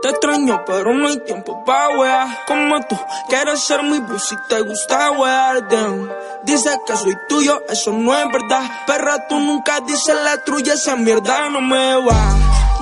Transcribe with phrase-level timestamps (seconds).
[0.00, 2.26] Te extraño, pero no hay tiempo pa' wear.
[2.46, 2.96] Como tú,
[3.28, 5.68] quieres ser mi bus y te gusta wear.
[5.68, 6.10] Damn.
[6.44, 8.62] Dice que soy tuyo, eso no es verdad.
[8.86, 12.34] Perra, tú nunca dices la trulla, esa mierda no me va.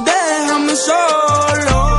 [0.04, 1.95] Déjame solo,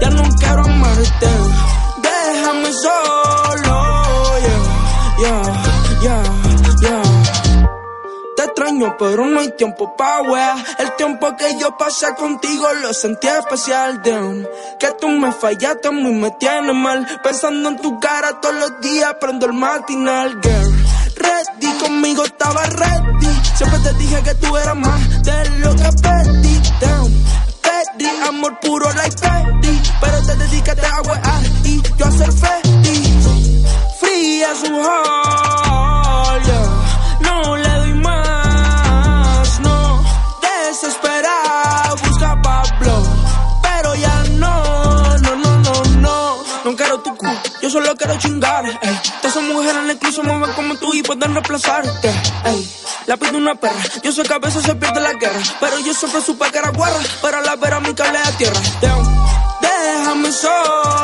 [0.00, 1.28] ya no quiero amarte.
[2.02, 3.98] Déjame solo,
[4.40, 4.62] yeah,
[5.20, 5.42] yeah,
[6.02, 6.22] yeah,
[6.82, 7.02] yeah.
[8.36, 10.56] Te extraño, pero no hay tiempo pa' wea.
[10.78, 14.44] El tiempo que yo pasé contigo lo sentí especial, damn.
[14.80, 17.06] Que tú me fallaste, mí me tienes mal.
[17.22, 20.84] Pensando en tu cara todos los días, prendo el matinal, girl.
[21.14, 23.42] Ready, conmigo estaba ready.
[23.54, 26.21] Siempre te dije que tú eras más de lo que amor
[28.62, 29.80] puro like Petty.
[30.00, 32.61] Pero te dedicaste a wear y yo a ser feliz.
[47.72, 48.66] Solo quiero chingar.
[48.66, 49.00] Ey.
[49.20, 52.08] Todas esas mujeres en el mueven como tú y pueden reemplazarte.
[52.44, 52.70] Ey.
[53.06, 55.40] La pide una perra, yo sé que a veces se pierde la guerra.
[55.58, 57.00] Pero yo siempre supe que era guarra.
[57.22, 58.60] Pero la vera mi cable a tierra.
[58.80, 59.22] Damn.
[59.62, 61.01] Déjame solo,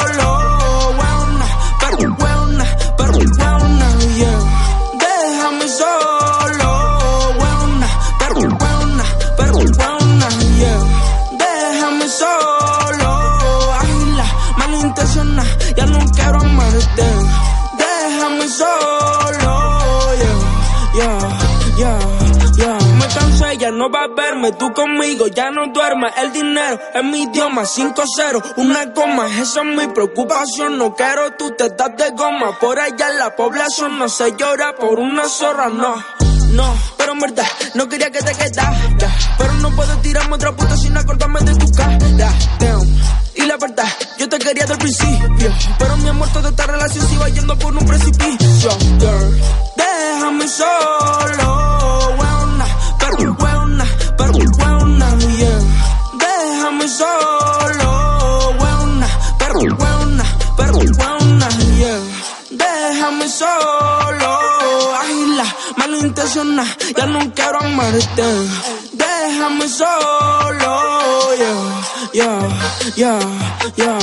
[16.96, 20.38] Déjame solo, yeah,
[20.96, 21.18] yeah,
[21.76, 21.98] yeah,
[22.56, 22.78] yeah.
[22.98, 26.12] Me cansé, ya no va a verme, tú conmigo ya no duermes.
[26.16, 30.78] El dinero es mi idioma, 5-0, una coma, esa es mi preocupación.
[30.78, 34.74] No quiero tú te das de goma, por allá en la población no se llora
[34.74, 35.94] por una zorra, no.
[36.50, 38.74] No, pero en verdad, no quería que te quedaras.
[39.36, 41.98] Pero no puedo tirarme otra puta sin acordarme de tu cara.
[42.58, 43.27] Damn.
[47.28, 48.70] Relación se iba yendo por un precipicio.
[48.98, 49.40] Girl,
[49.76, 52.66] déjame solo, weona.
[52.98, 53.84] Perro, weona,
[54.16, 55.08] perro, weona,
[55.38, 55.60] yeah.
[56.18, 59.08] Déjame solo, weona.
[59.38, 60.24] Perro, weona,
[60.56, 62.00] perro, weona, yeah.
[62.50, 64.30] Déjame solo,
[65.00, 65.44] ágila,
[65.76, 68.24] malintencionada, ya no quiero amarte.
[68.92, 70.72] Déjame solo,
[71.38, 72.48] yeah, yeah,
[72.96, 73.20] yeah,
[73.76, 73.98] yeah.